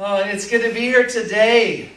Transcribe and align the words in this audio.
Oh, 0.00 0.22
and 0.22 0.30
it's 0.30 0.48
good 0.48 0.62
to 0.62 0.72
be 0.72 0.82
here 0.82 1.08
today. 1.08 1.90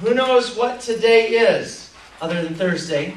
Who 0.00 0.14
knows 0.14 0.56
what 0.56 0.80
today 0.80 1.28
is 1.28 1.92
other 2.22 2.42
than 2.42 2.54
Thursday? 2.54 3.14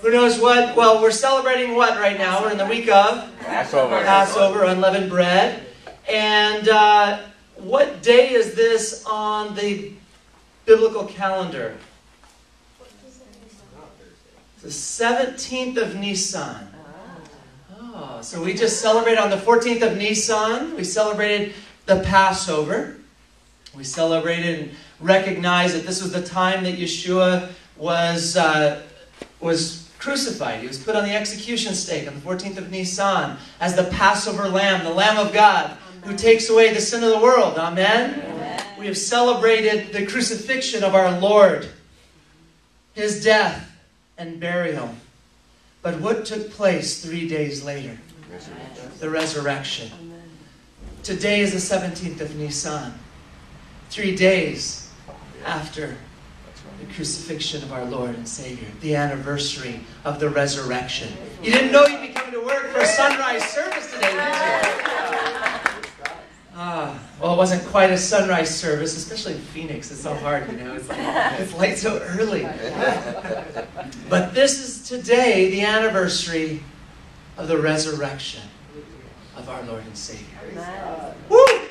Who 0.00 0.10
knows 0.10 0.40
what? 0.40 0.74
Well, 0.74 1.00
we're 1.00 1.12
celebrating 1.12 1.76
what 1.76 1.96
right 2.00 2.18
now? 2.18 2.42
We're 2.42 2.50
in 2.50 2.58
the 2.58 2.66
week 2.66 2.88
of 2.88 3.30
Passover. 3.38 4.02
Passover, 4.02 4.64
unleavened 4.64 5.08
bread. 5.08 5.64
And 6.10 6.68
uh, 6.68 7.20
what 7.54 8.02
day 8.02 8.32
is 8.32 8.54
this 8.56 9.04
on 9.06 9.54
the 9.54 9.92
biblical 10.66 11.06
calendar? 11.06 11.76
The 14.60 14.68
17th 14.70 15.76
of 15.76 15.94
Nisan. 15.94 16.73
Oh, 18.06 18.20
so 18.20 18.42
we 18.42 18.52
just 18.52 18.82
celebrated 18.82 19.18
on 19.18 19.30
the 19.30 19.36
14th 19.38 19.80
of 19.80 19.96
Nisan. 19.96 20.76
We 20.76 20.84
celebrated 20.84 21.54
the 21.86 22.00
Passover. 22.00 22.98
We 23.74 23.82
celebrated 23.82 24.60
and 24.60 24.70
recognized 25.00 25.74
that 25.74 25.86
this 25.86 26.02
was 26.02 26.12
the 26.12 26.22
time 26.22 26.64
that 26.64 26.74
Yeshua 26.74 27.50
was, 27.78 28.36
uh, 28.36 28.82
was 29.40 29.90
crucified. 29.98 30.60
He 30.60 30.66
was 30.66 30.76
put 30.76 30.96
on 30.96 31.04
the 31.04 31.14
execution 31.14 31.72
stake 31.72 32.06
on 32.06 32.14
the 32.14 32.20
14th 32.20 32.58
of 32.58 32.70
Nisan 32.70 33.38
as 33.58 33.74
the 33.74 33.84
Passover 33.84 34.50
lamb, 34.50 34.84
the 34.84 34.92
Lamb 34.92 35.16
of 35.16 35.32
God, 35.32 35.74
who 36.02 36.14
takes 36.14 36.50
away 36.50 36.74
the 36.74 36.82
sin 36.82 37.02
of 37.02 37.08
the 37.08 37.20
world. 37.20 37.56
Amen? 37.56 38.20
Amen. 38.22 38.66
We 38.78 38.84
have 38.84 38.98
celebrated 38.98 39.94
the 39.94 40.04
crucifixion 40.04 40.84
of 40.84 40.94
our 40.94 41.18
Lord, 41.20 41.70
his 42.92 43.24
death 43.24 43.74
and 44.18 44.38
burial. 44.38 44.94
But 45.84 46.00
what 46.00 46.24
took 46.24 46.50
place 46.50 47.04
three 47.04 47.28
days 47.28 47.62
later? 47.62 47.98
The 49.00 49.10
resurrection. 49.10 49.90
Today 51.02 51.40
is 51.40 51.52
the 51.52 51.76
17th 51.76 52.22
of 52.22 52.34
Nisan. 52.36 52.94
Three 53.90 54.16
days 54.16 54.90
after 55.44 55.94
the 56.80 56.86
crucifixion 56.94 57.62
of 57.62 57.70
our 57.70 57.84
Lord 57.84 58.14
and 58.14 58.26
Savior, 58.26 58.66
the 58.80 58.96
anniversary 58.96 59.80
of 60.06 60.20
the 60.20 60.30
resurrection. 60.30 61.12
You 61.42 61.52
didn't 61.52 61.70
know 61.70 61.84
you'd 61.84 62.00
be 62.00 62.08
coming 62.08 62.32
to 62.32 62.40
work 62.40 62.70
for 62.70 62.80
a 62.80 62.86
sunrise 62.86 63.44
service 63.44 63.92
today, 63.92 64.10
did 64.10 64.16
you? 64.16 64.24
Ah, 66.56 66.98
well, 67.34 67.40
it 67.40 67.50
wasn't 67.50 67.68
quite 67.72 67.90
a 67.90 67.98
sunrise 67.98 68.56
service, 68.56 68.96
especially 68.96 69.32
in 69.32 69.40
Phoenix. 69.40 69.90
It's 69.90 70.00
so 70.00 70.14
hard, 70.14 70.48
you 70.48 70.56
know. 70.56 70.74
It's 70.74 70.88
like 70.88 70.98
it's 71.40 71.52
light 71.54 71.78
so 71.78 71.98
early. 71.98 72.42
But 74.08 74.34
this 74.34 74.60
is 74.60 74.88
today 74.88 75.50
the 75.50 75.62
anniversary 75.62 76.62
of 77.36 77.48
the 77.48 77.58
resurrection 77.58 78.42
of 79.36 79.48
our 79.48 79.64
Lord 79.64 79.82
and 79.84 79.96
Savior. 79.96 80.38
Woo! 81.28 81.63